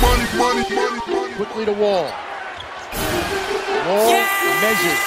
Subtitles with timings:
[0.00, 2.10] Money, money, money, Quickly to Wall.
[3.86, 4.26] Wall yeah!
[4.62, 5.02] measures.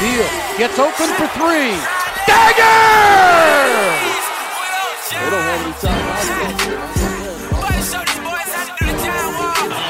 [0.00, 0.26] Beal
[0.58, 1.78] gets open for three.
[2.26, 2.78] Dagger!
[5.12, 6.02] They don't have any time.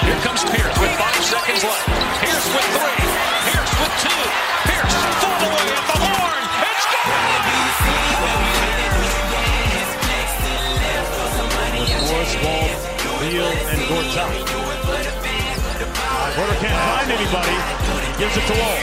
[0.02, 1.88] Here comes Pierce with five seconds left.
[2.20, 3.00] Pierce with three.
[3.48, 4.22] Pierce with two.
[4.68, 6.42] Pierce full away at the horn.
[6.68, 6.84] It's
[11.78, 12.91] With Morris, Ball,
[13.22, 14.34] Beal, and Gortat.
[16.34, 17.56] Porter can't find anybody.
[18.18, 18.82] Gives it to Wall.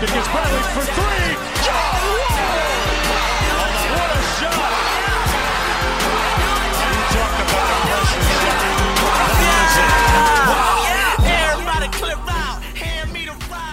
[0.00, 1.36] Gets Bradley for three.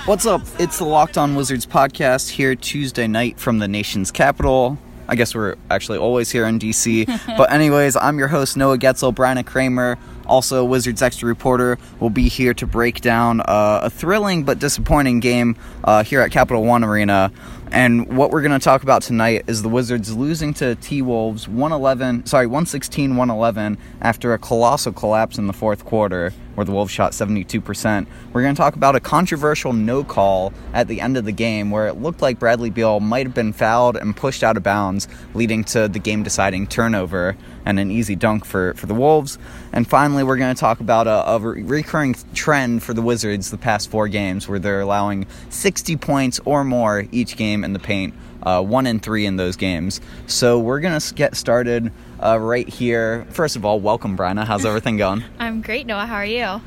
[0.06, 0.42] What's up?
[0.60, 4.78] It's the Locked On Wizards podcast here Tuesday night from the nation's capital.
[5.08, 7.06] I guess we're actually always here in DC.
[7.38, 9.14] but, anyways, I'm your host, Noah Goetzel.
[9.14, 14.44] Bryna Kramer, also Wizards Extra reporter, will be here to break down uh, a thrilling
[14.44, 17.32] but disappointing game uh, here at Capital One Arena.
[17.72, 21.50] And what we're going to talk about tonight is the Wizards losing to T Wolves
[21.50, 26.92] 111, sorry, 116 111 after a colossal collapse in the fourth quarter where the Wolves
[26.92, 28.08] shot 72%.
[28.34, 31.70] We're going to talk about a controversial no call at the end of the game
[31.70, 35.08] where it looked like Bradley Beal might have been fouled and pushed out of bounds,
[35.36, 39.38] leading to the game deciding turnover and an easy dunk for, for the Wolves.
[39.72, 43.58] And finally, we're going to talk about a, a recurring trend for the Wizards the
[43.60, 48.14] past four games where they're allowing 60 points or more each game in the paint.
[48.44, 50.00] Uh, one and three in those games.
[50.28, 51.92] So we're gonna get started
[52.24, 53.26] uh, right here.
[53.30, 54.46] First of all, welcome, Bryna.
[54.46, 55.24] How's everything going?
[55.40, 56.06] I'm great, Noah.
[56.06, 56.62] How are you?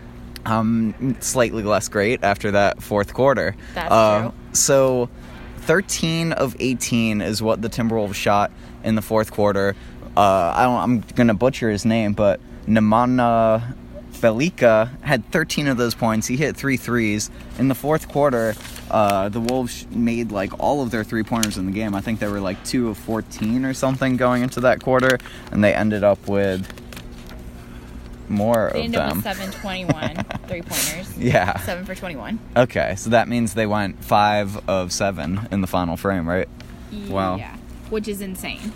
[0.45, 3.55] Um, slightly less great after that fourth quarter.
[3.75, 4.33] That's uh, true.
[4.53, 5.11] So,
[5.59, 8.51] 13 of 18 is what the Timberwolves shot
[8.83, 9.77] in the fourth quarter.
[10.17, 13.75] Uh, I don't, I'm gonna butcher his name, but Nemanja
[14.21, 16.27] Bjelica had 13 of those points.
[16.27, 17.31] He hit three threes.
[17.59, 18.55] In the fourth quarter,
[18.91, 21.95] uh, the Wolves made like all of their three pointers in the game.
[21.95, 25.19] I think they were like two of 14 or something going into that quarter,
[25.53, 26.67] and they ended up with
[28.29, 28.93] more they of them.
[28.93, 31.19] They ended up with 721 three pointers.
[31.19, 31.59] Yeah.
[31.61, 32.39] Seven for 21.
[32.57, 36.49] Okay, so that means they went five of seven in the final frame, right?
[36.91, 37.13] Yeah.
[37.13, 37.55] Wow.
[37.91, 38.73] Which is insane.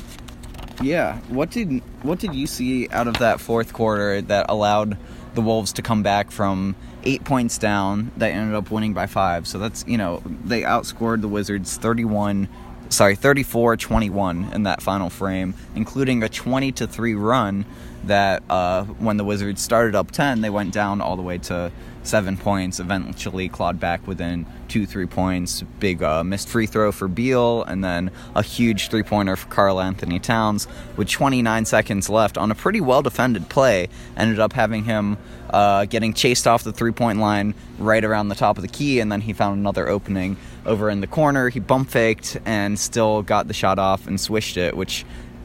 [0.82, 1.18] Yeah.
[1.28, 4.98] What did what did you see out of that fourth quarter that allowed
[5.34, 8.10] the Wolves to come back from eight points down.
[8.16, 9.46] They ended up winning by five.
[9.46, 12.48] So that's, you know, they outscored the Wizards 31,
[12.88, 17.64] sorry, 34 21 in that final frame, including a 20 to 3 run
[18.04, 21.72] that uh, when the Wizards started up 10, they went down all the way to
[22.04, 25.62] seven points, eventually clawed back within two, three points.
[25.80, 30.18] Big uh, missed free throw for Beal, and then a huge three pointer for Karl-Anthony
[30.18, 33.88] Towns with 29 seconds left on a pretty well defended play.
[34.16, 35.16] Ended up having him
[35.50, 39.00] uh, getting chased off the three point line right around the top of the key,
[39.00, 41.48] and then he found another opening over in the corner.
[41.48, 45.04] He bump faked and still got the shot off and swished it, which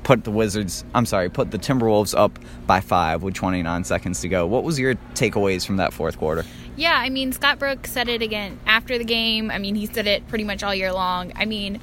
[0.09, 4.27] put the Wizards, I'm sorry, put the Timberwolves up by five with 29 seconds to
[4.27, 4.47] go.
[4.47, 6.45] What was your takeaways from that fourth quarter?
[6.75, 9.51] Yeah, I mean, Scott Brooks said it again after the game.
[9.51, 11.31] I mean, he said it pretty much all year long.
[11.35, 11.79] I mean,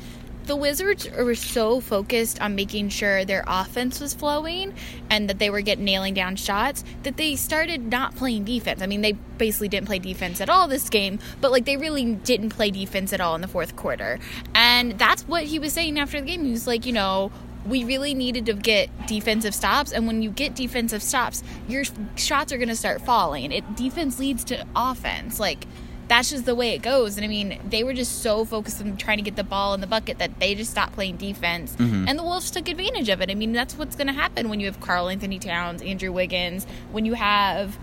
[0.47, 4.75] the Wizards were so focused on making sure their offense was flowing
[5.09, 8.83] and that they were getting nailing down shots that they started not playing defense.
[8.83, 12.15] I mean, they basically didn't play defense at all this game, but like they really
[12.15, 14.19] didn't play defense at all in the fourth quarter.
[14.55, 16.45] And that's what he was saying after the game.
[16.45, 17.31] He was like, you know,
[17.69, 21.85] we really needed to get defensive stops and when you get defensive stops your
[22.17, 23.53] shots are going to start falling.
[23.53, 25.67] It defense leads to offense like
[26.09, 27.17] that's just the way it goes.
[27.17, 29.81] And i mean they were just so focused on trying to get the ball in
[29.81, 31.75] the bucket that they just stopped playing defense.
[31.77, 32.09] Mm-hmm.
[32.09, 33.31] and the wolves took advantage of it.
[33.31, 37.05] I mean that's what's going to happen when you have karl-anthony towns andrew wiggins when
[37.05, 37.79] you have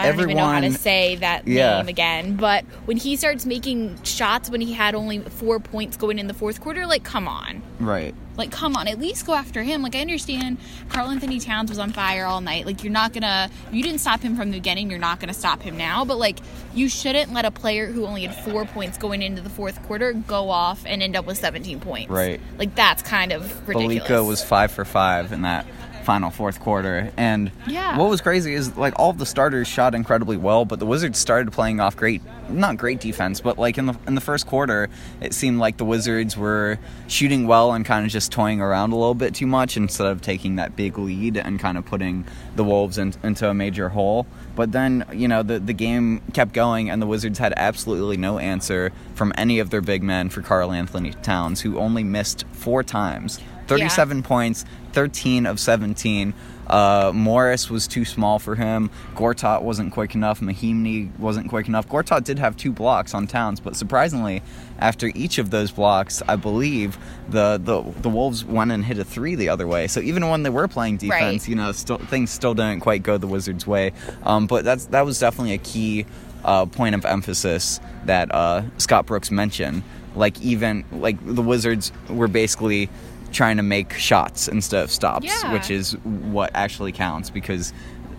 [0.00, 1.78] I don't Everyone, even know how to say that yeah.
[1.78, 2.36] name again.
[2.36, 6.34] But when he starts making shots when he had only four points going in the
[6.34, 7.62] fourth quarter, like, come on.
[7.78, 8.14] Right.
[8.36, 9.82] Like, come on, at least go after him.
[9.82, 10.58] Like, I understand
[10.88, 12.64] Karl-Anthony Towns was on fire all night.
[12.64, 14.88] Like, you're not gonna, you didn't stop him from the beginning.
[14.88, 16.04] You're not gonna stop him now.
[16.04, 16.38] But, like,
[16.72, 20.12] you shouldn't let a player who only had four points going into the fourth quarter
[20.14, 22.10] go off and end up with 17 points.
[22.10, 22.40] Right.
[22.56, 24.08] Like, that's kind of ridiculous.
[24.08, 25.66] Bjelica was five for five in that
[26.02, 27.10] final fourth quarter.
[27.16, 27.96] And Yeah.
[27.98, 31.52] what was crazy is like all the starters shot incredibly well, but the Wizards started
[31.52, 34.88] playing off great, not great defense, but like in the in the first quarter,
[35.20, 38.96] it seemed like the Wizards were shooting well and kind of just toying around a
[38.96, 42.24] little bit too much instead of taking that big lead and kind of putting
[42.56, 44.26] the Wolves in, into a major hole.
[44.56, 48.38] But then, you know, the, the game kept going, and the Wizards had absolutely no
[48.38, 53.38] answer from any of their big men for Karl-Anthony Towns, who only missed four times
[53.68, 56.34] 37 points, 13 of 17.
[56.66, 58.90] Uh, Morris was too small for him.
[59.16, 60.38] Gortat wasn't quick enough.
[60.40, 61.88] Mahinmi wasn't quick enough.
[61.88, 64.40] Gortat did have two blocks on Towns, but surprisingly,
[64.78, 66.96] after each of those blocks, I believe
[67.28, 69.88] the, the the Wolves went and hit a three the other way.
[69.88, 71.48] So even when they were playing defense, Right.
[71.48, 73.92] you know, still things still didn't quite go the Wizards' way.
[74.22, 76.06] Um, but that's that was definitely a key
[76.44, 79.82] uh, point of emphasis that uh, Scott Brooks mentioned.
[80.14, 82.88] Like even like the Wizards were basically
[83.32, 85.52] trying to make shots instead of stops, Yeah.
[85.52, 87.72] which is what actually counts because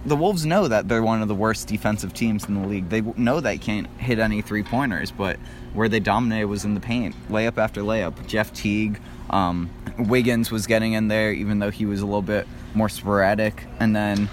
[0.05, 2.89] the Wolves know that they're one of the worst defensive teams in the league.
[2.89, 5.37] They know they can't hit any three pointers, but
[5.73, 8.25] where they dominated was in the paint, layup after layup.
[8.25, 8.99] Jeff Teague,
[9.29, 9.69] um,
[9.99, 13.95] Wiggins was getting in there, even though he was a little bit more sporadic, and
[13.95, 14.27] then.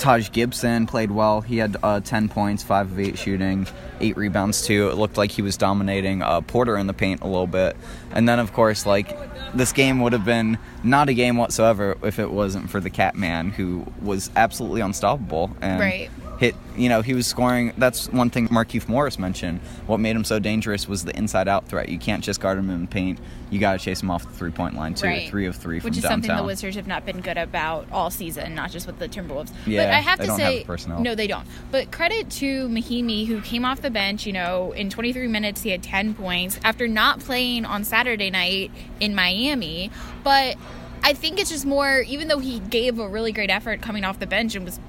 [0.00, 1.42] Taj Gibson played well.
[1.42, 3.66] He had uh, 10 points, 5 of 8 shooting,
[4.00, 4.88] 8 rebounds too.
[4.88, 7.76] It looked like he was dominating uh, Porter in the paint a little bit.
[8.10, 9.14] And then, of course, like,
[9.54, 13.50] this game would have been not a game whatsoever if it wasn't for the Catman,
[13.50, 15.54] who was absolutely unstoppable.
[15.60, 16.10] And Right.
[16.40, 20.24] Hit you know he was scoring that's one thing Markieff Morris mentioned what made him
[20.24, 23.18] so dangerous was the inside out threat you can't just guard him in the paint
[23.50, 25.28] you got to chase him off the three point line too Right.
[25.28, 27.86] three of three from Which is downtown something the Wizards have not been good about
[27.92, 29.52] all season, not just with the Timberwolves.
[29.64, 31.46] but Yeah, I have they to don't have say, the no, they don't.
[31.70, 34.24] But credit to Mahinmi, who came off the bench.
[34.24, 38.70] You know, in 23 minutes, he had 10 points after not playing on Saturday night
[39.00, 39.90] in Miami.
[40.22, 40.56] But
[41.02, 44.18] I think it's just more, even though he gave a really great effort coming off
[44.20, 44.80] the bench and was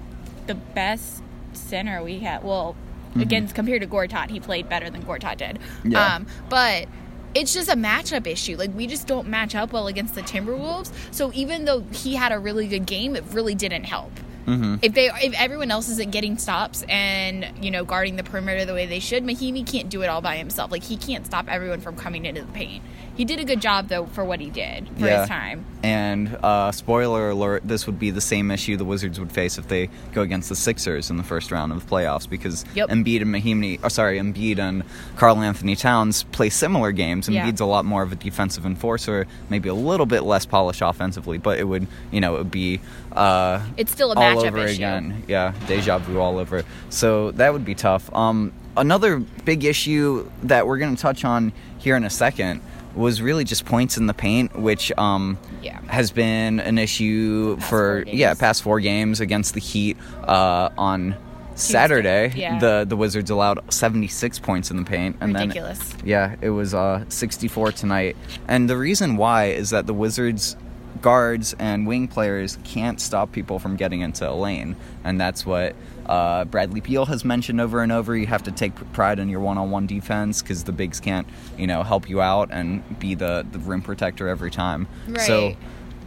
[0.47, 2.43] the best center we had.
[2.43, 2.75] Well,
[3.15, 5.59] against compared to Gortat, he played better than Gortat did.
[5.83, 6.15] Yeah.
[6.15, 6.87] Um, but
[7.33, 8.57] it's just a matchup issue.
[8.57, 10.91] Like we just don't match up well against the Timberwolves.
[11.11, 14.11] So even though he had a really good game, it really didn't help.
[14.45, 14.77] Mm-hmm.
[14.81, 18.73] If they if everyone else isn't getting stops and you know guarding the perimeter the
[18.73, 20.71] way they should, Mahinmi can't do it all by himself.
[20.71, 22.83] Like he can't stop everyone from coming into the paint.
[23.21, 25.19] He did a good job though for what he did for Yeah.
[25.19, 25.63] his time.
[25.83, 29.67] And uh, spoiler alert, this would be the same issue the Wizards would face if
[29.67, 32.89] they go against the Sixers in the first round of the playoffs because Yep.
[32.89, 34.81] Embiid and Mahinmi, oh, sorry, Embiid and
[35.17, 37.29] Karl-Anthony Towns play similar games.
[37.29, 37.45] Yeah.
[37.45, 41.37] Embiid's a lot more of a defensive enforcer, maybe a little bit less polished offensively,
[41.37, 42.81] but it would, you know, it would be
[43.11, 44.77] uh, It's still a all matchup over issue.
[44.77, 45.23] again.
[45.27, 46.63] Yeah, deja vu all over.
[46.89, 48.11] So that would be tough.
[48.15, 52.61] Um, another big issue that we're going to touch on here in a second
[52.95, 55.79] was really just points in the paint, which um, Yeah.
[55.87, 59.97] has been an issue Past for yeah past four games against the Heat
[60.27, 61.15] uh, on.
[61.53, 62.57] Saturday, yeah.
[62.59, 65.79] the the Wizards allowed 76 points in the paint, and Ridiculous.
[65.93, 68.15] then yeah, it was uh, 64 tonight.
[68.47, 70.55] And the reason why is that the Wizards
[71.01, 75.75] guards and wing players can't stop people from getting into a lane, and that's what
[76.11, 78.17] uh, Bradley Beal has mentioned over and over.
[78.17, 81.25] You have to take pride in your one-on-one defense because the bigs can't,
[81.57, 84.87] you know, help you out and be the the rim protector every time.
[85.25, 85.47] So.
[85.47, 85.57] Right.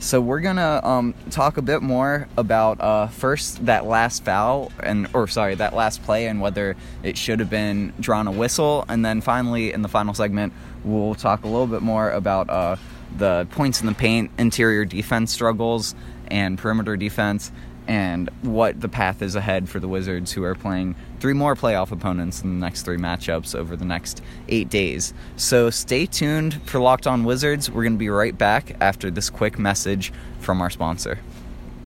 [0.01, 5.09] So we're gonna um, talk a bit more about uh, first that last foul and
[5.15, 9.03] or sorry that last play and whether it should have been drawn a whistle, and
[9.03, 10.53] then finally in the final segment
[10.85, 12.77] we'll talk a little bit more about uh,
[13.17, 15.95] the points in the paint, interior defense struggles,
[16.27, 17.53] and perimeter defense,
[17.87, 21.91] and what the path is ahead for the Wizards, who are playing three more playoff
[21.91, 25.15] opponents in the next three matchups over the next eight days.
[25.37, 27.71] So stay tuned for Locked On Wizards.
[27.71, 31.19] We're going to be right back after this quick message from our sponsor.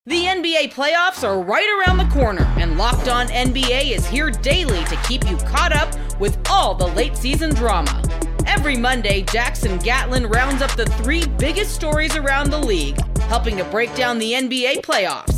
[0.06, 4.82] The NBA playoffs are right around the corner, and Locked On NBA is here daily
[4.84, 8.02] to keep you caught up with all the late season drama.
[8.46, 13.64] Every Monday, Jackson Gatlin rounds up the three biggest stories around the league, helping to
[13.64, 15.37] break down the NBA playoffs.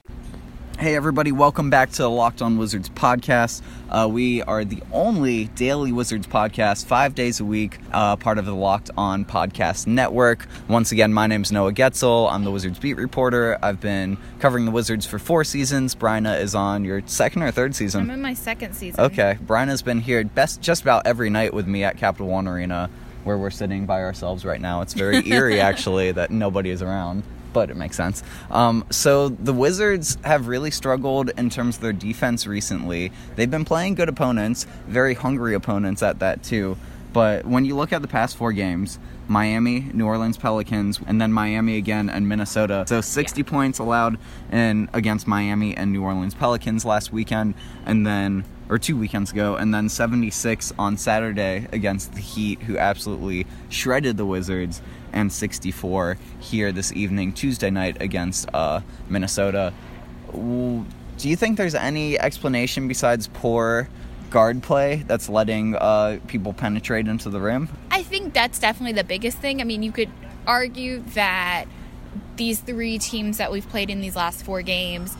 [0.81, 3.61] Hey, everybody, welcome back to the Locked On Wizards podcast.
[3.87, 8.47] Uh, we are the only daily Wizards podcast, five days a week, uh, part of
[8.47, 10.47] the Locked On Podcast Network.
[10.67, 12.29] Once again, my name is Noah Goetzel.
[12.31, 13.59] I'm the Wizards beat reporter.
[13.61, 15.93] I've been covering the Wizards for four seasons.
[15.93, 18.01] Bryna is on your second or third season.
[18.01, 19.01] I'm in my second season.
[19.01, 22.89] Okay, Bryna's been here best just about every night with me at Capital One Arena,
[23.23, 24.81] where we're sitting by ourselves right now.
[24.81, 27.21] It's very eerie, actually, that nobody is around.
[27.53, 28.23] But it makes sense.
[28.49, 33.11] Um, so the Wizards have really struggled in terms of their defense recently.
[33.35, 36.77] They've been playing good opponents, very hungry opponents at that too.
[37.13, 41.31] But when you look at the past four games, Miami, New Orleans Pelicans, and then
[41.31, 42.85] Miami again and Minnesota.
[42.87, 44.17] So 60 points allowed
[44.51, 47.53] in against Miami and New Orleans Pelicans last weekend,
[47.85, 52.77] and then or two weekends ago, and then 76 on Saturday against the Heat, who
[52.77, 59.73] absolutely shredded the Wizards, and 64 here this evening, Tuesday night against uh, Minnesota.
[60.33, 60.85] Do
[61.19, 63.89] you think there's any explanation besides poor
[64.29, 67.67] guard play that's letting uh, people penetrate into the rim?
[67.91, 69.59] I think that's definitely the biggest thing.
[69.59, 70.09] I mean, you could
[70.47, 71.65] argue that
[72.37, 75.17] these three teams that we've played in these last four games,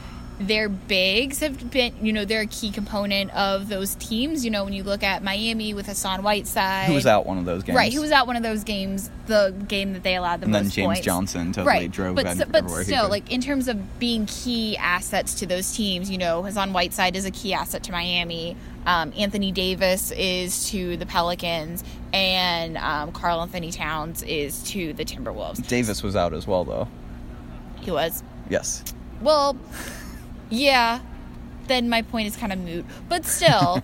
[0.47, 4.43] their bigs have been, you know, they're a key component of those teams.
[4.43, 7.45] You know, when you look at Miami with Hassan Whiteside, Who was out one of
[7.45, 7.75] those games?
[7.77, 10.55] Right, who was out one of those games, the game that they allowed the And
[10.55, 11.01] then James points.
[11.01, 11.91] Johnson totally right.
[11.91, 16.09] drove but, so- but still, like in terms of being key assets to those teams,
[16.09, 18.55] you know, Hassan Whiteside is a key asset to Miami.
[18.85, 21.83] Um, Anthony Davis is to the Pelicans,
[22.13, 25.65] and um, Karl-Anthony Towns is to the Timberwolves.
[25.67, 26.87] Davis was out as well, though.
[27.81, 28.83] He was Yes.
[29.21, 29.55] well,
[30.51, 30.99] yeah.
[31.67, 33.81] Then my point is kind of moot, but still,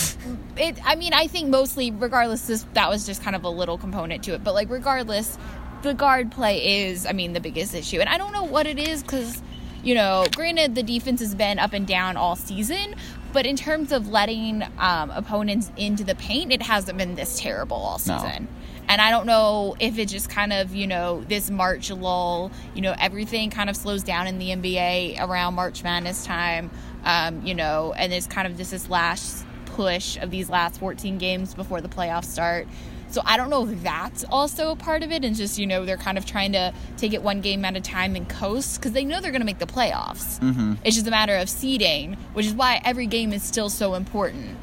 [0.56, 0.78] it.
[0.84, 4.22] I mean, I think mostly, regardless, this that was just kind of a little component
[4.24, 4.44] to it.
[4.44, 5.36] But like, regardless,
[5.82, 8.78] the guard play is, I mean, the biggest issue, and I don't know what it
[8.78, 9.42] is because,
[9.82, 12.94] you know, granted, the defense has been up and down all season,
[13.32, 17.76] but in terms of letting um, opponents into the paint, it hasn't been this terrible
[17.76, 18.48] all No.
[18.88, 22.82] And I don't know if it just kind of, you know, this March lull, you
[22.82, 26.70] know, everything kind of slows down in the NBA around March Madness time,
[27.04, 31.18] um, you know, and it's kind of just this last push of these last 14
[31.18, 32.68] games before the playoffs start.
[33.14, 35.84] So I don't know if that's also a part of it, and just, you know,
[35.84, 38.90] they're kind of trying to take it one game at a time and coast because
[38.90, 40.40] they know they're going to make the playoffs.
[40.40, 40.74] Mm-hmm.
[40.84, 44.56] It's just a matter of seeding, which is why every game is still so important.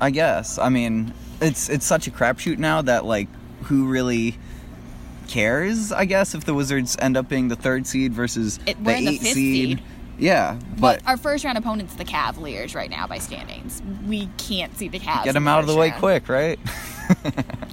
[0.00, 0.58] I guess.
[0.58, 3.28] I mean, it's it's such a crapshoot now that like
[3.68, 4.36] who really
[5.28, 5.92] cares?
[5.92, 9.00] I guess if the Wizards end up being the third seed versus It- the we're
[9.00, 9.34] the seed.
[9.34, 9.82] seed.
[10.18, 13.82] Yeah, But but our first round opponent's the Cavaliers right now by standings.
[14.08, 15.24] We can't see the Cavs.
[15.24, 16.00] get them out of the way round.
[16.00, 16.58] quick, right?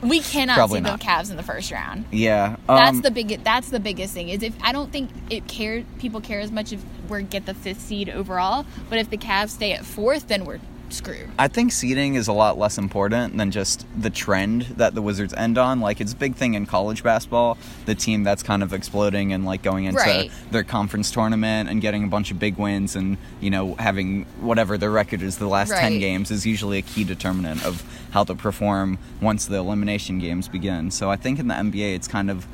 [0.03, 0.99] We cannot Probably see not.
[0.99, 2.03] the Cavs in the first round.
[2.11, 2.57] yeah.
[2.67, 3.41] That's um, the big.
[3.45, 4.27] That's the biggest thing.
[4.27, 7.53] Is if I don't think it care people care as much if we get the
[7.53, 10.59] fifth seed overall, but if the Cavs stay at fourth, then we're
[10.89, 11.29] screwed.
[11.39, 15.33] I think seeding is a lot less important than just the trend that the Wizards
[15.33, 15.79] end on.
[15.79, 17.57] Like it's a big thing in college basketball.
[17.85, 20.31] The team that's kind of exploding and like going into Right.
[20.51, 24.77] their conference tournament and getting a bunch of big wins and you know having whatever
[24.77, 28.35] their record is the last ten games is usually a key determinant of how to
[28.35, 30.91] perform once the elimination games begin.
[30.91, 32.45] So I think in the NBA it's kind of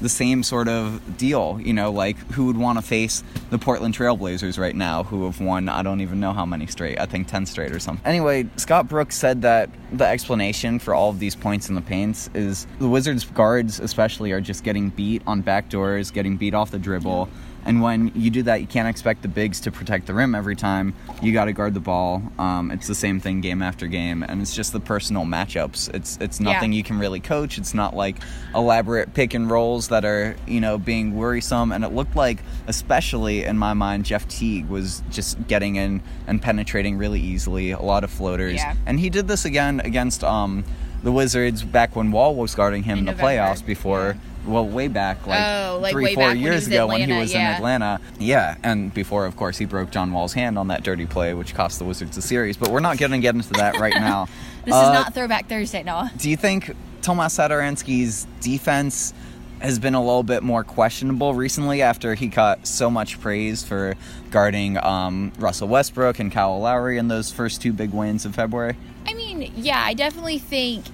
[0.00, 3.94] the same sort of deal, you know, like who would want to face the Portland
[3.94, 7.28] Trailblazers right now, who have won I don't even know how many straight, I think
[7.28, 8.04] 10 straight or something.
[8.06, 12.30] Anyway, Scott Brooks said that the explanation for all of these points in the paints
[12.34, 16.78] is the Wizards guards, especially, are just getting beat on backdoors, getting beat off the
[16.78, 17.28] dribble.
[17.68, 20.56] And when you do that, you can't expect the bigs to protect the rim every
[20.56, 20.94] time.
[21.20, 22.22] You got to guard the ball.
[22.38, 25.92] Um, it's the same thing game after game, and it's just the personal matchups.
[25.94, 26.52] It's it's Yeah.
[26.54, 27.58] nothing you can really coach.
[27.58, 28.16] It's not like
[28.54, 31.70] elaborate pick and rolls that are you know being worrisome.
[31.70, 36.40] And it looked like, especially in my mind, Jeff Teague was just getting in and
[36.40, 37.72] penetrating really easily.
[37.72, 38.76] A lot of floaters, Yeah.
[38.86, 40.64] and he did this again against um,
[41.02, 44.16] the Wizards back when Wall was guarding him in, In the playoffs before.
[44.46, 47.34] Well, way back, like Oh, like three, four when years was ago when he was
[47.34, 47.40] in.
[47.40, 48.00] Atlanta.
[48.18, 51.54] Yeah, and before, of course, he broke John Wall's hand on that dirty play, which
[51.54, 52.56] cost the Wizards the series.
[52.56, 54.26] But we're not going to get into that right now.
[54.64, 56.10] This Uh, is not Throwback Thursday, Noah.
[56.18, 59.14] do you think Tomas Satoransky's defense
[59.60, 63.94] has been a little bit more questionable recently after he got so much praise for
[64.30, 68.76] guarding um, Russell Westbrook and Kyle Lowry in those first two big wins of February?
[69.06, 70.84] I mean, yeah, I definitely think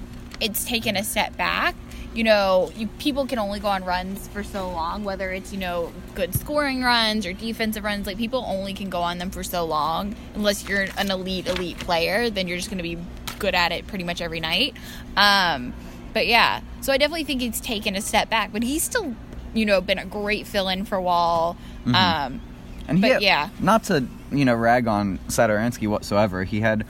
[0.41, 1.75] it's taken a step back.
[2.15, 5.59] You know, you, people can only go on runs for so long, whether it's, you
[5.59, 8.07] know, good scoring runs or defensive runs.
[8.07, 10.15] Like, people only can go on them for so long.
[10.37, 12.99] Unless you're an elite, elite player, then you're just going to be
[13.41, 14.75] good at it pretty much every night.
[15.17, 15.75] Um,
[16.13, 19.17] but yeah, so I definitely think he's taken a step back, but he's still,
[19.53, 21.57] you know, been a great fill in for Wall.
[21.87, 22.41] Um,
[22.87, 23.49] And he But had- yeah.
[23.59, 26.85] not to you know rag on Satoransky whatsoever, he had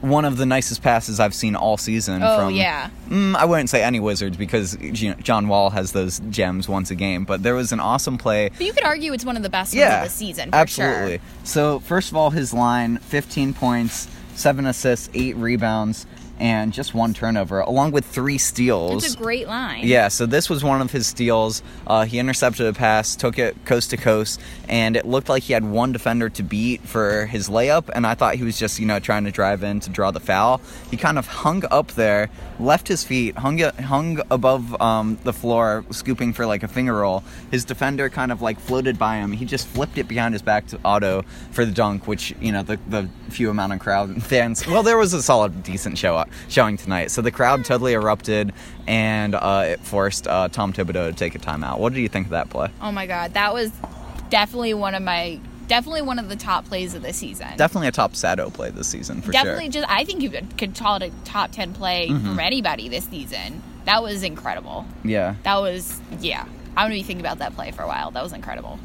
[0.00, 2.22] one of the nicest passes I've seen all season.
[2.22, 2.90] Oh, from, yeah.
[3.08, 6.90] Mm, I wouldn't say any Wizards because you know, John Wall has those gems once
[6.90, 8.48] a game, but there was an awesome play.
[8.50, 10.56] but you could argue it's one of the best ones Yeah, of the season, for
[10.56, 11.18] absolutely.
[11.18, 11.26] sure.
[11.44, 16.06] So first of all, his line: 15 points, seven assists, eight rebounds.
[16.38, 19.04] And just one turnover, along with three steals.
[19.04, 19.84] It's a great line.
[19.84, 21.62] Yeah, so this was one of his steals.
[21.86, 25.52] Uh, he intercepted a pass, took it coast to coast, and it looked like he
[25.52, 27.88] had one defender to beat for his layup.
[27.92, 30.20] And I thought he was just, you know, trying to drive in to draw the
[30.20, 30.60] foul.
[30.90, 35.84] He kind of hung up there, left his feet, hung hung above um, the floor,
[35.90, 37.22] scooping for like a finger roll.
[37.50, 39.32] His defender kind of like floated by him.
[39.32, 42.62] He just flipped it behind his back to Otto for the dunk, which you know
[42.62, 44.66] the the few amount of crowd fans.
[44.66, 47.10] Well, there was a solid, decent show showing tonight.
[47.10, 48.52] So the crowd totally erupted,
[48.86, 51.78] and uh, it forced uh, Tom Thibodeau to take a timeout.
[51.78, 52.68] What did you think of that play?
[52.80, 53.70] Oh my god, that was
[54.30, 57.48] definitely one of my definitely one of the top plays of the season.
[57.56, 59.72] Definitely a top Sato play this season for definitely sure.
[59.82, 62.22] just I think you could, call it a top ten play Mhm.
[62.22, 63.62] from anybody this season.
[63.84, 64.84] That was incredible.
[65.04, 66.42] Yeah, That was yeah.
[66.76, 68.10] I'm gonna be thinking about that play for a while.
[68.10, 68.78] That was incredible.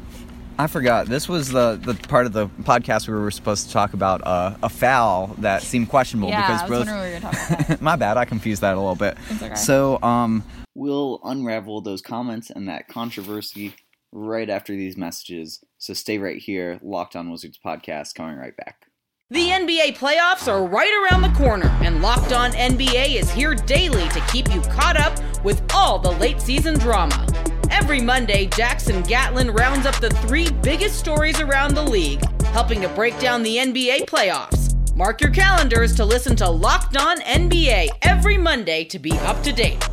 [0.58, 1.06] I forgot.
[1.06, 4.24] This was the the part of the podcast where we were supposed to talk about
[4.24, 6.86] uh, a foul that seemed questionable yeah, because I was both.
[6.86, 7.80] wondering what you were talking about.
[7.82, 8.16] My bad.
[8.16, 9.16] I confused that a little bit.
[9.42, 9.54] Okay.
[9.56, 10.44] So, um,
[10.76, 13.74] we'll unravel those comments and that controversy
[14.14, 15.62] right after these messages.
[15.78, 16.78] So stay right here.
[16.82, 18.86] Locked On Wizards podcast coming right back.
[19.30, 24.08] The NBA playoffs are right around the corner, and Locked On NBA is here daily
[24.10, 27.26] to keep you caught up with all the late season drama.
[27.70, 32.88] Every Monday, Jackson Gatlin rounds up the three biggest stories around the league, helping to
[32.90, 34.74] break down the NBA playoffs.
[34.94, 39.52] Mark your calendars to listen to Locked On NBA every Monday to be up to
[39.52, 39.84] date.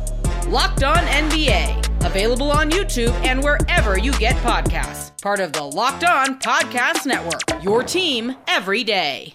[0.46, 5.20] Locked On NBA, available on YouTube and wherever you get podcasts.
[5.22, 9.34] Part of the Locked On Podcast Network, your team every day.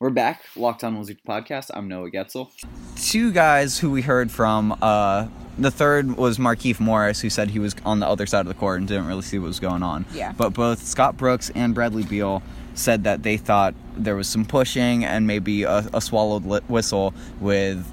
[0.00, 1.70] We're back, Locked On Wizards podcast.
[1.72, 2.50] I'm Noah Goetzel.
[2.96, 4.76] Two guys who we heard from.
[4.82, 5.28] Uh,
[5.58, 8.54] the third was Markieff Morris, who said he was on the other side of the
[8.54, 10.04] court and didn't really see what was going on.
[10.12, 10.32] Yeah.
[10.32, 12.42] But both Scott Brooks and Bradley Beal
[12.74, 17.14] said that they thought there was some pushing and maybe a, a swallowed li- whistle
[17.40, 17.86] with.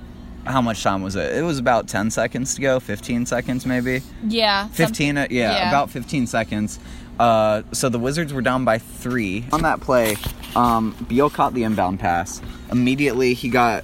[0.50, 1.36] How much time was it?
[1.38, 4.02] It was about 10 seconds to go, 15 seconds maybe.
[4.28, 4.64] Yeah.
[4.66, 5.70] some- 15 uh, yeah, yeah.
[5.70, 6.80] about 15 seconds
[7.20, 10.16] uh, so the wizards were down by three on that play
[10.56, 12.42] um, beal caught the inbound pass
[12.72, 13.84] immediately he got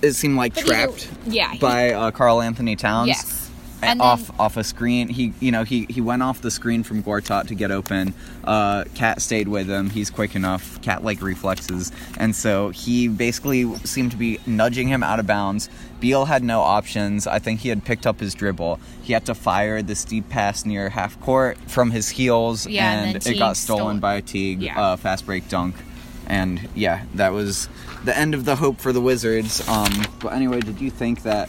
[0.00, 3.41] it seemed like But trapped yeah, he- by uh, karl-anthony towns Yes.
[3.82, 5.08] And off then- off a screen.
[5.08, 8.14] He you know he he went off the screen from gortat to get open.
[8.44, 9.90] Uh cat stayed with him.
[9.90, 10.80] He's quick enough.
[10.82, 11.92] Cat like reflexes.
[12.18, 15.68] And so he basically seemed to be nudging him out of bounds.
[16.00, 17.26] Beal had no options.
[17.26, 18.80] I think he had picked up his dribble.
[19.02, 23.16] He had to fire this deep pass near half court from his heels Yeah, and
[23.16, 24.80] and, it got stolen stole- by a teague Yeah.
[24.80, 25.74] uh, fast break dunk.
[26.26, 27.68] And yeah that was
[28.04, 29.66] the end of the hope for the wizards.
[29.68, 31.48] Um but anyway did you think that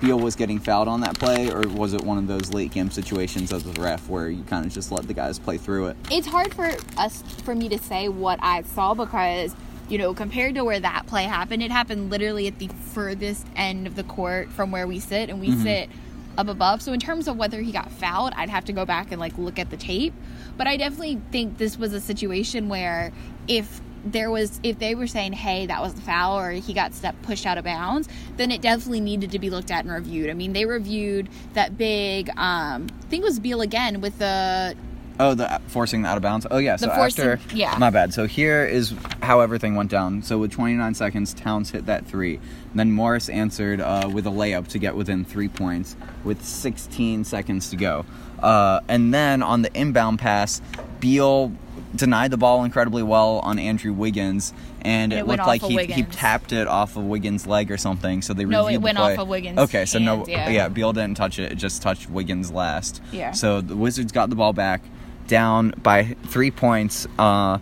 [0.00, 2.90] Beal was getting fouled on that play, or was it one of those late game
[2.90, 5.96] situations as a ref where you kind of just let the guys play through it?
[6.10, 9.54] it's hard for us for me to say what I saw because
[9.88, 13.86] you know compared to where that play happened, it happened literally at the furthest end
[13.86, 15.62] of the court from where we sit, and we Mhm.
[15.62, 15.90] sit
[16.36, 16.82] up above.
[16.82, 19.38] So in terms of whether he got fouled, I'd have to go back and like
[19.38, 20.12] look at the tape.
[20.56, 23.12] But I definitely think this was a situation where
[23.46, 26.94] if there was if they were saying hey that was the foul or he got
[26.94, 30.30] step pushed out of bounds then it definitely needed to be looked at and reviewed
[30.30, 34.76] i mean they reviewed that big um i think it was beal again with the
[35.20, 36.46] Oh, the forcing the out of bounds.
[36.50, 36.74] Oh yeah.
[36.76, 37.76] So forcing- after, yeah.
[37.78, 38.12] my bad.
[38.12, 40.22] So here is how everything went down.
[40.22, 42.40] So with 29 seconds, Towns hit that three.
[42.74, 47.70] Then Morris answered uh, with a layup to get within three points with 16 seconds
[47.70, 48.04] to go.
[48.42, 50.60] Uh, and then on the inbound pass,
[50.98, 51.52] Beal
[51.94, 54.52] denied the ball incredibly well on Andrew Wiggins,
[54.82, 58.22] and It it, looked like he, he tapped it off of Wiggins' leg or something.
[58.22, 59.12] So they No, it reviewed went play.
[59.14, 60.68] off of Wiggins' Okay, so no, hands, yeah.
[60.68, 63.00] Beal didn't touch it; it just touched Wiggins last.
[63.12, 63.32] Yeah.
[63.32, 64.82] So the Wizards got the ball back,
[65.26, 67.58] down by three points, uh,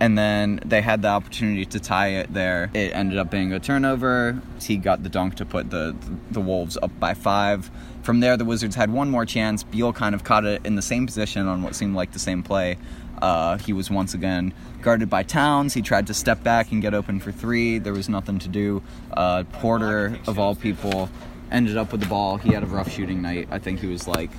[0.00, 2.70] and then they had the opportunity to tie it there.
[2.74, 4.40] It ended up being a turnover.
[4.60, 5.94] He got the dunk to put the
[6.30, 7.70] the Wolves up by five.
[8.02, 9.62] From there, the Wizards had one more chance.
[9.62, 12.42] Beal kind of caught it in the same position on what seemed like the same
[12.42, 12.76] play.
[13.22, 14.52] Uh, he was once again
[14.82, 15.72] guarded by Towns.
[15.72, 17.78] He tried to step back and get open for three.
[17.78, 18.82] There was nothing to do.
[19.12, 21.08] Uh, Porter, of all people,
[21.50, 22.36] ended up with the ball.
[22.36, 23.48] He had a rough shooting night.
[23.50, 24.30] I think he was like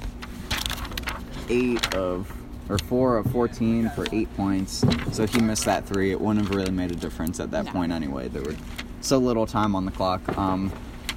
[1.49, 2.31] eight of
[2.69, 4.83] or four of 14 for eight points.
[5.11, 6.11] So if he missed that three.
[6.11, 8.27] It wouldn't have really made a difference at that point anyway.
[8.27, 8.55] There were
[9.01, 10.37] so little time on the clock.
[10.37, 10.71] Um,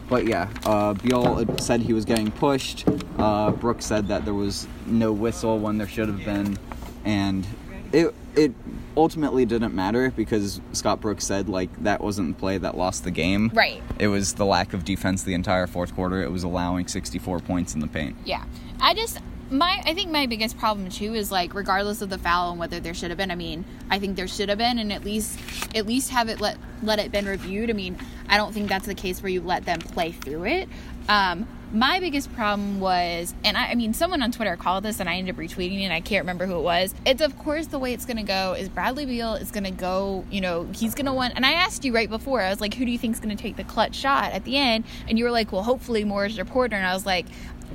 [0.09, 2.87] but yeah, uh, Beal said he was getting pushed.
[3.19, 6.59] Uh, Brooks said that there was no whistle when there should have been,
[7.05, 7.47] and
[7.93, 8.53] it it
[8.97, 13.11] ultimately didn't matter because Scott Brooks said like that wasn't the play that lost the
[13.11, 13.51] game.
[13.53, 13.83] Right.
[13.99, 16.23] It was the lack of defense the entire fourth quarter.
[16.23, 18.17] It was allowing 64 points in the paint.
[18.25, 18.45] Yeah.
[18.81, 19.19] I just
[19.51, 22.81] my I think my biggest problem too is like regardless of the foul and whether
[22.81, 23.31] there should have been.
[23.31, 25.39] I mean, I think there should have been, and at least
[25.75, 27.71] at least have it let let it been reviewed.
[27.71, 27.97] I mean,
[28.29, 30.69] I don't think that's the case where you let them play through it.
[31.09, 35.09] Um, my biggest problem was, and I, I mean, someone on Twitter called this, and
[35.09, 35.85] I ended up retweeting it.
[35.85, 36.95] and I can't remember who it was.
[37.05, 39.71] It's of course the way it's going to go is Bradley Beal is going to
[39.71, 40.25] go.
[40.31, 41.35] You know, he's going to want.
[41.37, 42.41] And I asked you right before.
[42.41, 44.57] I was like, who do you think's going to take the clutch shot at the
[44.57, 44.85] end?
[45.09, 46.77] And you were like, well, hopefully Morris or Porter.
[46.77, 47.27] And I was like,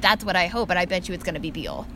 [0.03, 1.87] that's what I hope, but I bet you it's going to be Beal.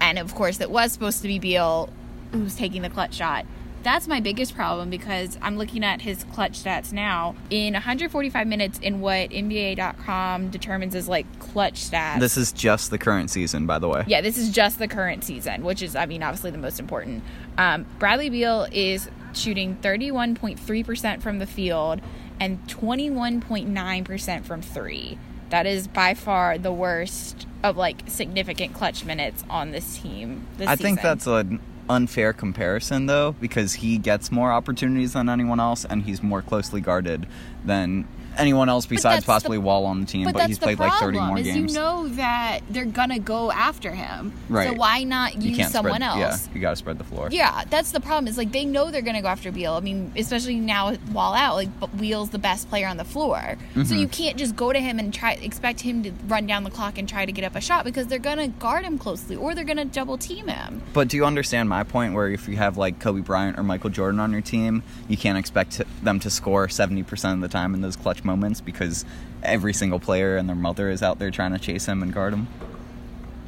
[0.00, 1.90] And of course, it was supposed to be Beal
[2.32, 3.46] who's taking the clutch shot.
[3.84, 7.36] That's my biggest problem because I'm looking at his clutch stats now.
[7.50, 12.18] In 145 minutes, in what NBA.com determines as like clutch stats.
[12.18, 14.04] This is just the current season, by the way.
[14.06, 17.22] Yeah, this is just the current season, which is, I mean, obviously the most important.
[17.58, 22.00] Um, Bradley Beal is shooting 31.3% from the field
[22.40, 25.18] and 21.9% from three.
[25.54, 30.48] That is by far the worst of like significant clutch minutes on this team.
[30.58, 31.08] This I think season.
[31.08, 36.24] that's an unfair comparison, though, because he gets more opportunities than anyone else, and he's
[36.24, 37.28] more closely guarded
[37.64, 38.08] than
[38.38, 40.24] anyone else besides that's the- possibly Wall on the team.
[40.24, 41.72] But, But, he's played like 30 more is games.
[41.74, 44.32] you know that they're gonna go after him.
[44.48, 44.68] Right.
[44.68, 46.46] So why not use someone spread, else?
[46.48, 47.28] Yeah, you got to spread the floor.
[47.30, 48.28] Yeah, that's the problem.
[48.28, 49.74] Is like they know they're gonna go after Beal.
[49.74, 51.68] I mean, especially now with Wall out, like
[51.98, 53.84] Beal's the best player on the floor, Mm-hmm.
[53.84, 56.70] so you can't just go to him and try expect him to run down the
[56.70, 59.54] clock and try to get up a shot because they're gonna guard him closely or
[59.54, 60.82] they're gonna double team him.
[60.92, 63.90] But do you understand my point where if you have like Kobe Bryant or Michael
[63.90, 67.80] Jordan on your team, you can't expect them to score 70% of the time in
[67.80, 69.04] those clutch moments because
[69.42, 72.32] every single player and their mother is out there trying to chase him and guard
[72.32, 72.48] him?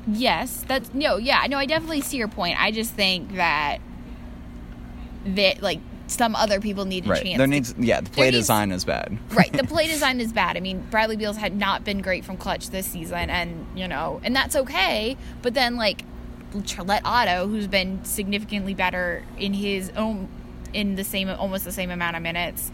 [0.06, 2.60] Yes, that's no, yeah, no, I definitely see your point.
[2.60, 3.78] I just think that
[5.26, 7.22] that like some other people need a Right.
[7.24, 7.36] chance.
[7.38, 9.18] There to- needs yeah, the play needs- design is bad.
[9.30, 12.36] right the play design is bad i mean bradley beals had not been great from
[12.36, 16.04] clutch this season and you know and that's okay but then like
[16.84, 20.28] let otto who's been significantly better in his own
[20.72, 22.70] in the same almost the same amount of minutes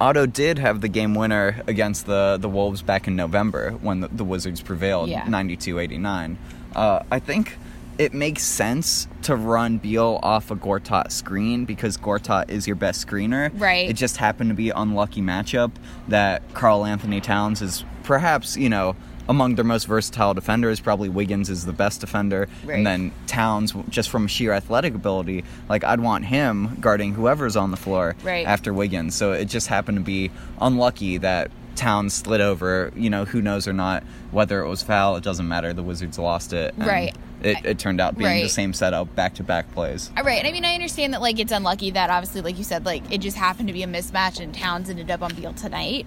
[0.00, 4.08] Otto did have the game winner against the, the Wolves back in November when the,
[4.08, 5.26] the Wizards prevailed, Yeah.
[5.26, 6.38] 92 89.
[6.74, 7.56] Uh, I think
[7.98, 13.06] it makes sense to run Beal off a Gortat screen because Gortat is your best
[13.06, 13.50] screener.
[13.58, 13.88] Right.
[13.88, 15.72] It just happened to be an unlucky matchup
[16.08, 18.96] that Karl-Anthony Towns is perhaps, you know,
[19.28, 20.80] among their most versatile defenders.
[20.80, 22.48] Probably Wiggins is the best defender.
[22.64, 22.76] Right.
[22.76, 27.70] And then Towns, just from sheer athletic ability, like I'd want him guarding whoever's on
[27.70, 28.46] the floor Right.
[28.46, 29.14] after Wiggins.
[29.14, 32.92] So it just happened to be unlucky that Towns slid over.
[32.96, 35.16] You know, who knows or not whether it was foul.
[35.16, 35.72] It doesn't matter.
[35.72, 36.74] The Wizards lost it.
[36.78, 37.14] and Right.
[37.42, 40.10] It, it turned out being the same setup, back to back plays.
[40.16, 42.64] all right and i mean i understand that like it's unlucky that obviously like you
[42.64, 45.52] said like it just happened to be a mismatch and towns ended up on beal
[45.52, 46.06] tonight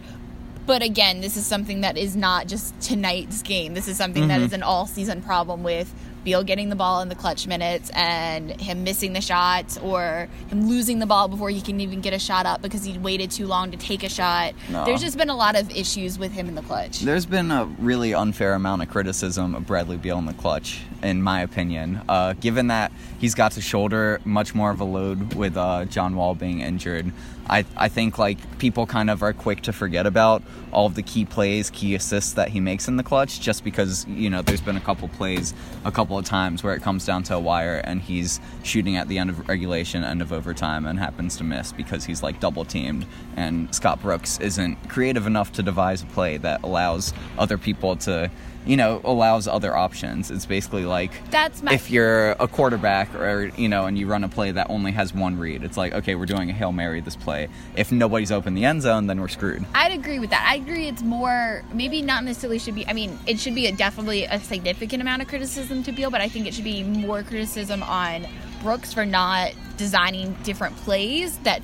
[0.65, 4.41] but again this is something that is not just tonight's game this is something that
[4.41, 5.93] is an all season problem with
[6.23, 10.67] Beal getting the ball in the clutch minutes and him missing the shots or him
[10.67, 13.47] losing the ball before he can even get a shot up because he waited too
[13.47, 14.53] long to take a shot.
[14.69, 14.85] No.
[14.85, 16.99] There's just been a lot of issues with him in the clutch.
[16.99, 21.21] There's been a really unfair amount of criticism of Bradley Beal in the clutch, in
[21.21, 22.01] my opinion.
[22.09, 26.15] Uh, given that he's got to shoulder much more of a load with uh, John
[26.15, 27.11] Wall being injured,
[27.49, 31.01] I, I think like people kind of are quick to forget about all of the
[31.01, 34.61] key plays, key assists that he makes in the clutch, just because you know there's
[34.61, 37.81] been a couple plays, a couple of times where it comes down to a wire
[37.83, 41.71] and he's shooting at the end of regulation, end of overtime, and happens to miss
[41.71, 46.37] because he's like double teamed, and Scott Brooks isn't creative enough to devise a play
[46.37, 48.29] that allows other people to.
[48.65, 50.29] You know, allows other options.
[50.29, 54.23] It's basically like That's my if you're a quarterback or you know and you run
[54.23, 56.99] a play that only has one read it's like okay we're doing a hail mary
[56.99, 60.45] this play if nobody's open the end zone then we're screwed I'd agree with that.
[60.47, 63.71] I agree it's more maybe not necessarily should be I mean, it should be a
[63.71, 67.23] definitely a significant amount of criticism to Beal, but I think it should be more
[67.23, 68.27] criticism on
[68.61, 71.61] Brooks for not designing different plays that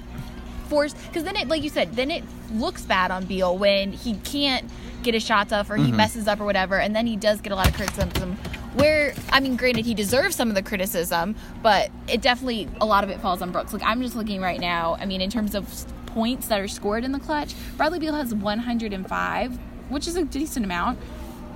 [0.69, 4.15] force because then it like you said, then it looks bad on Beal when he
[4.19, 4.69] can't
[5.05, 7.53] get his shots off or he messes up or whatever, and then he does get
[7.53, 8.37] a lot of criticism
[8.75, 13.03] where I mean, granted, he deserves some of the criticism, but it definitely a lot
[13.03, 13.73] of it falls on Brooks.
[13.73, 14.97] Like I'm just looking right now.
[14.99, 15.67] I mean, in terms of
[16.07, 20.65] points that are scored in the clutch, Bradley Beal has 105, which is a decent
[20.65, 20.99] amount.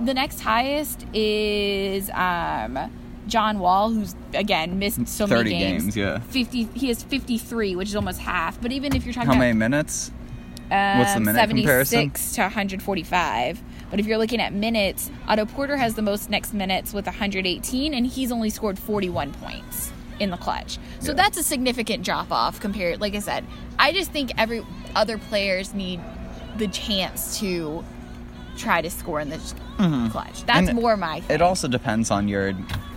[0.04, 2.90] The next highest is um,
[3.26, 5.82] John Wall, who's again missed so 30 many games.
[5.84, 6.20] games, yeah.
[6.20, 6.64] 50.
[6.74, 8.60] He has 53, which is almost half.
[8.60, 10.10] But even if you're talking how about many minutes
[10.70, 12.10] um, What's the minute 76 comparison?
[12.34, 13.62] to 145.
[13.90, 17.92] But if you're looking at minutes, Otto Porter has the most next minutes with 118,
[17.94, 20.78] and he's only scored 41 points in the clutch.
[21.00, 21.14] So Yeah.
[21.16, 23.00] that's a significant drop off compared.
[23.00, 23.44] Like I said,
[23.78, 25.98] I just think every other players need
[26.58, 27.84] the chance to
[28.56, 29.38] try to score in the
[30.12, 30.44] clutch.
[30.44, 30.68] That's Mm-hmm.
[30.68, 31.20] And more my.
[31.20, 31.34] Thing.
[31.36, 32.52] it also depends on your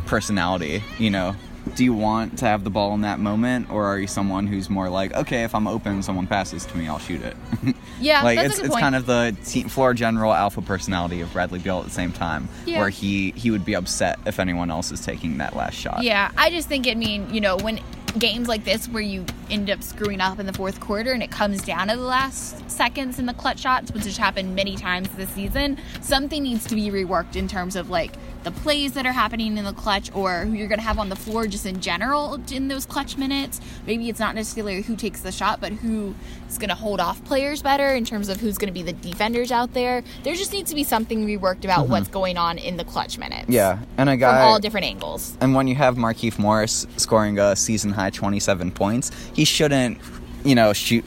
[0.05, 0.83] personality.
[0.99, 1.36] You know,
[1.76, 4.69] do you want to have the ball in that moment, or are you someone who's
[4.69, 7.36] more like, okay, if I'm open, someone passes to me, I'll shoot it.
[8.02, 8.82] Yeah, like it's it's point.
[8.82, 12.49] kind of the team floor general alpha personality of Bradley Beal at the same time,
[12.65, 12.80] Yeah.
[12.80, 16.04] where he he would be upset if anyone else is taking that last shot.
[16.04, 17.80] Yeah, I just think it mean you know when
[18.19, 21.32] games like this where you end up screwing up in the fourth quarter and it
[21.32, 25.08] comes down to the last seconds in the clutch shots, which has happened many times
[25.12, 28.12] this season, something needs to be reworked in terms of like
[28.43, 31.10] the plays that are happening in the clutch or who you're going to have on
[31.10, 33.62] the floor just in general in those clutch minutes.
[33.86, 36.13] Maybe it's not necessarily who takes the shot, but who
[36.49, 38.93] is going to hold off players better in terms of who's going to be the
[38.93, 40.03] defenders out there.
[40.23, 42.13] There just needs to be something reworked about what's mm-hmm.
[42.13, 43.49] going on in the clutch minutes.
[43.49, 45.38] Yeah, and a From all different angles.
[45.41, 49.97] And when you have Markieff Morris scoring a season high 27 points, he shouldn't,
[50.43, 51.06] you know, shoot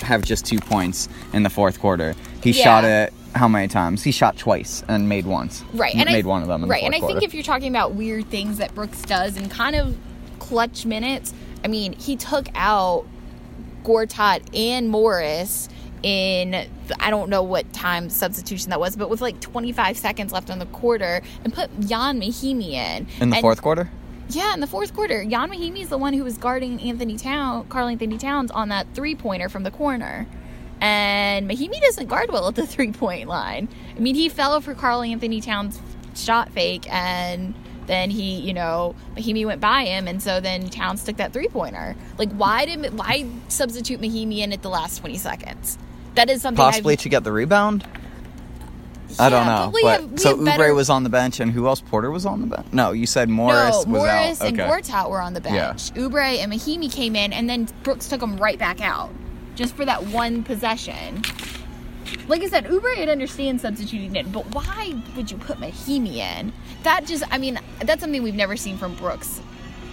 [0.00, 2.14] have just two points in the fourth quarter.
[2.42, 2.64] He Yeah.
[2.64, 4.02] shot it how many times?
[4.02, 5.62] He shot twice and made once.
[5.72, 6.64] Right, and made I, one of them.
[6.66, 9.36] Right, the and I fourth think if you're talking about weird things that Brooks does
[9.36, 9.96] in kind of
[10.38, 11.32] clutch minutes,
[11.64, 13.06] I mean, he took out
[13.84, 15.68] Gortat and Morris
[16.02, 16.66] in
[17.00, 20.58] I don't know what time substitution that was, but with like 25 seconds left on
[20.58, 23.90] the quarter, and put Ian Mahinmi in in the And- fourth quarter,
[24.28, 27.64] Yeah, in the fourth quarter, Ian Mahinmi is the one who was guarding Anthony Town,
[27.68, 30.26] Karl-Anthony Towns on that three pointer from the corner.
[30.80, 33.68] And Mahinmi doesn't guard well at the three point line.
[33.96, 35.80] I mean, he fell for Karl-Anthony Towns'
[36.14, 37.54] shot fake, and
[37.86, 41.48] then he, you know, Mahinmi went by him, and so then Towns took that three
[41.48, 41.94] pointer.
[42.18, 45.78] Like, why did why substitute Mahinmi in at the last twenty seconds?
[46.14, 47.86] That is something possibly I've, to get the rebound.
[49.18, 49.72] I don't know.
[49.82, 51.80] but have- so Oubre better- was on the bench, and who else?
[51.80, 52.66] Porter was on the bench.
[52.72, 54.48] No, you said Morris no, was Morris out.
[54.48, 54.68] and Okay.
[54.68, 55.68] Gortat were on the Yeah.
[55.68, 55.92] bench.
[55.94, 59.10] Oubre and Mahinmi came in, and then Brooks took them right back out,
[59.56, 61.22] just for that one possession.
[62.28, 66.52] Like I said, Oubre, I'd understand substituting in, but why would you put Mahinmi in?
[66.84, 69.40] That just, I mean, that's something we've never seen from Brooks.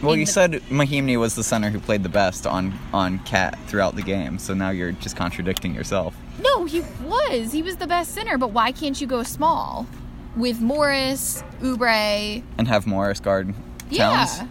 [0.01, 3.57] Well, you the- said Mahinmi was the center who played the best on on Cat
[3.67, 6.13] throughout the game, so now you're just contradicting yourself.
[6.41, 7.51] No, he was.
[7.53, 9.87] He was the best center, but why can't you go small
[10.35, 12.43] with Morris, Oubre?
[12.57, 13.53] And have Morris guard
[13.91, 14.37] Towns.
[14.39, 14.47] Yeah,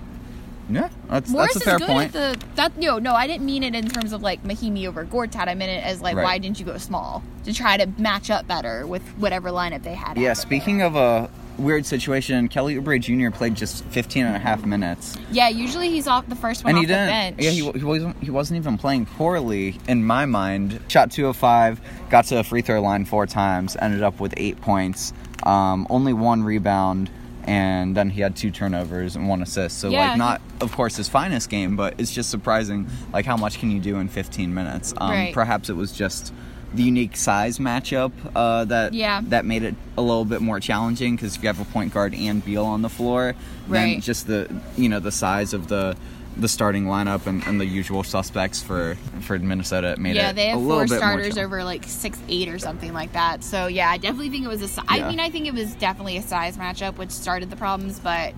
[0.70, 2.14] that's Morris that's a fair is good point.
[2.16, 5.04] at the that no no I didn't mean it in terms of like Mahinmi over
[5.04, 6.24] Gortat I meant it as like Right.
[6.24, 9.94] why didn't you go small to try to match up better with whatever lineup they
[9.94, 10.36] had Yeah, out.
[10.38, 13.30] speaking of a weird situation, Kelly Oubre Jr.
[13.36, 15.18] played just 15 and a half minutes.
[15.30, 17.08] yeah usually he's off the first one and off he the didn't.
[17.08, 18.16] bench Yeah, he, he wasn't.
[18.22, 20.80] He wasn't even playing poorly in my mind.
[20.88, 24.32] Shot two of five, got to the free throw line four times, ended up with
[24.38, 27.10] eight points, um, only one rebound,
[27.44, 29.78] and then he had two turnovers and one assist.
[29.78, 32.86] So Yeah, like not, of course, his finest game, but it's just surprising.
[33.12, 34.94] Like how much can you do in 15 minutes?
[34.98, 35.34] Um, Right.
[35.34, 36.32] Perhaps it was just
[36.74, 39.20] the unique size matchup uh, that Yeah.
[39.24, 42.14] that made it a little bit more challenging because if you have a point guard
[42.14, 43.34] and Beal on the floor,
[43.68, 45.96] then just the you know the size of the
[46.36, 50.34] the starting lineup and, and the usual suspects for for Minnesota it made yeah it
[50.36, 53.12] they a have little four bit more starters over like six eight or something like
[53.12, 54.82] that so yeah I definitely think it was a.
[54.88, 55.08] I Yeah.
[55.10, 58.32] mean I think it was definitely a size matchup which started the problems but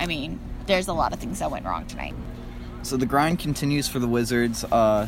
[0.00, 2.14] I mean there's a lot of things that went wrong tonight
[2.82, 4.64] So the grind continues for the Wizards.
[4.64, 5.06] Uh,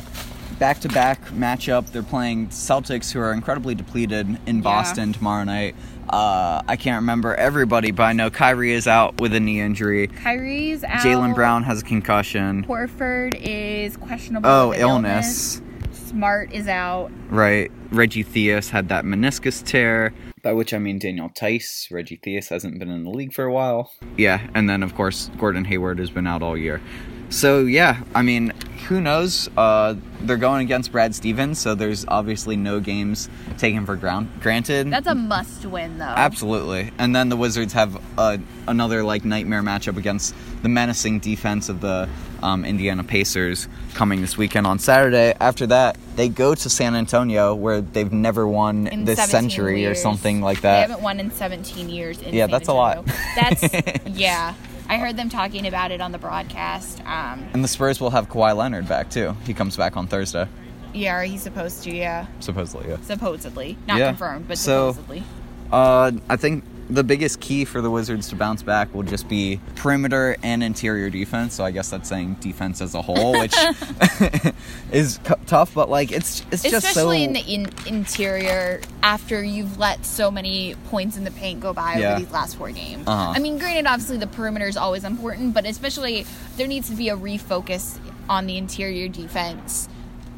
[0.59, 1.91] back to back matchup.
[1.91, 5.75] They're playing Celtics, who are incredibly depleted in Boston tomorrow night.
[6.09, 10.07] Uh, I can't remember everybody, but I know Kyrie is out with a knee injury.
[10.07, 12.65] Kyrie's out Jaylen Brown has a concussion.
[12.65, 15.61] Horford is questionable Oh, an illness.
[15.91, 17.71] Smart is out Right.
[17.91, 21.87] Reggie Theus had that meniscus tear, by which I mean Daniel Theis.
[21.91, 23.91] Reggie Theus hasn't been in the league for a while.
[24.17, 26.81] Yeah, and then of course Gordon Hayward has been out all year.
[27.29, 28.53] So yeah, I mean,
[28.89, 29.47] who knows?
[29.55, 34.89] Uh, they're going against Brad Stevens, so there's obviously no games taken for ground granted.
[34.89, 36.05] That's a must win, though.
[36.05, 36.91] Absolutely.
[36.97, 38.37] And then the Wizards have uh,
[38.67, 42.09] another like nightmare matchup against the menacing defense of the
[42.41, 45.35] um, Indiana Pacers coming this weekend on Saturday.
[45.39, 49.85] After that, they go to San Antonio where they've never won In this 17 century
[49.85, 50.75] or something like that.
[50.75, 52.21] They haven't won in 17 years.
[52.23, 53.05] In Yeah, San that's a lot.
[53.35, 53.69] That's
[54.07, 54.55] yeah.
[54.89, 56.99] I heard them talking about it on the broadcast.
[57.05, 59.35] Um, And the Spurs will have Kawhi Leonard back too.
[59.45, 60.47] He comes back on Thursday,
[60.93, 61.95] yeah, he's supposed to.
[61.95, 62.89] Yeah, supposedly.
[62.89, 62.97] Yeah.
[63.03, 64.07] supposedly, not Yeah.
[64.07, 65.23] confirmed, but So- supposedly.
[65.71, 69.59] Uh, I think the biggest key for the Wizards to bounce back will just be
[69.75, 71.53] perimeter and interior defense.
[71.53, 73.53] So I guess that's saying defense as a whole, which
[74.91, 75.73] is cu- tough.
[75.73, 76.77] But like, it's it's just so
[77.11, 81.73] Especially in the in- interior, after you've let so many points in the paint go
[81.73, 82.11] by Yeah.
[82.13, 83.07] over these last four games.
[83.07, 83.33] Uh-huh.
[83.35, 86.25] I mean, granted, obviously the perimeter is always important, but especially
[86.57, 87.97] there needs to be a refocus
[88.27, 89.87] on the interior defense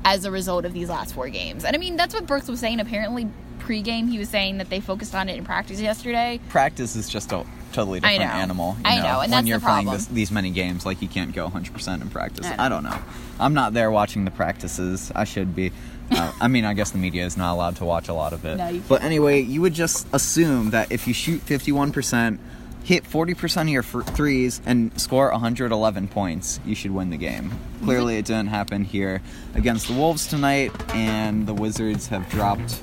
[0.03, 1.63] as a result of these last four games.
[1.63, 2.79] And I mean, that's what Brooks was saying.
[2.79, 3.29] Apparently,
[3.71, 6.39] pregame, he was saying that they focused on it in practice yesterday.
[6.49, 8.25] practice is just a totally different know.
[8.25, 8.75] animal.
[8.79, 11.07] You I know, and when that's the you're playing this, these many games, like you
[11.07, 12.45] can't go 100% in practice.
[12.45, 12.65] I.
[12.65, 12.97] I don't know.
[13.39, 15.11] I'm not there watching the practices.
[15.15, 15.71] I should be.
[16.11, 18.43] Uh, I mean, I guess the media is not allowed to watch a lot of
[18.43, 18.57] it.
[18.57, 22.37] No, you but anyway, you would just assume that if you shoot 51%,
[22.83, 27.51] hit 40% of your threes, and score 111 points, you should win the game.
[27.83, 29.21] Clearly, it didn't happen here
[29.55, 32.81] against the Wolves tonight, and the Wizards have dropped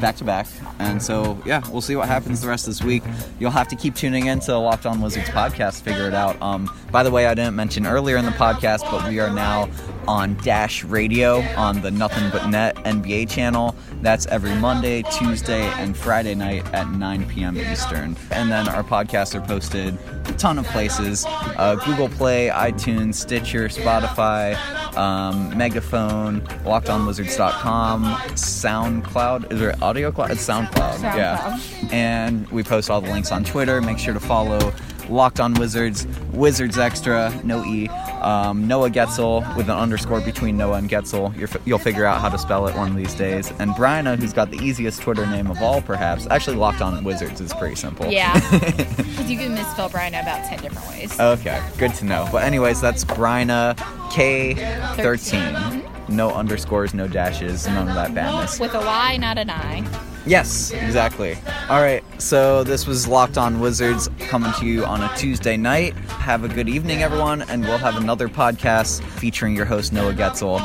[0.00, 0.46] back to back.
[0.78, 3.02] And so, yeah, we'll see what happens the rest of this week.
[3.38, 6.40] You'll have to keep tuning in to the Locked On Wizards podcast figure it out.
[6.42, 9.68] Um, by the way, I didn't mention earlier in the podcast, but we are now
[10.08, 13.74] on Dash Radio on the Nothing But Net NBA channel.
[14.02, 17.58] That's every Monday, Tuesday, and Friday night at 9 p.m.
[17.58, 18.16] Eastern.
[18.30, 23.68] And then our podcasts are posted a ton of places uh, Google Play, iTunes, Stitcher,
[23.68, 24.56] Spotify,
[24.96, 29.52] um, Megaphone, LockedOnWizards.com, SoundCloud.
[29.52, 30.30] Is there audio cloud?
[30.30, 31.02] It's SoundCloud.
[31.02, 31.58] Yeah.
[31.90, 33.80] And we post all the links on Twitter.
[33.80, 34.72] Make sure to follow
[35.08, 37.88] Locked On Wizards, Wizards Extra, no E,
[38.20, 41.34] um, Noah Goetzel with an underscore between Noah and Goetzel.
[41.36, 43.52] You're, you'll figure out how to spell it one of these days.
[43.58, 46.26] And Bryna, who's got the easiest Twitter name of all, perhaps.
[46.28, 48.06] Actually, Locked On Wizards is pretty simple.
[48.06, 48.34] Yeah.
[49.16, 51.18] Because you can misspell Brian about 10 different ways.
[51.18, 52.28] Okay, good to know.
[52.30, 53.74] But anyways, that's Bryna
[54.10, 56.08] K13.
[56.08, 58.60] No underscores, no dashes, none of that badness.
[58.60, 59.84] With a Y, not an I.
[60.26, 61.38] Yes, exactly.
[61.68, 65.94] All right, so this was Locked On Wizards coming to you on a Tuesday night.
[66.08, 70.60] Have a good evening, everyone, and we'll have another podcast featuring your host, Noah Goetzel,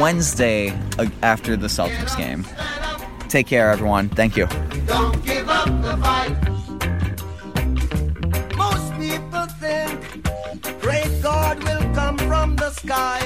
[0.00, 2.44] Wednesday uh, after the Celtics game.
[3.28, 4.08] Take care, everyone.
[4.08, 4.46] Thank you.
[4.86, 6.36] Don't give up the fight.
[8.56, 13.25] Most people think great God will come from the sky.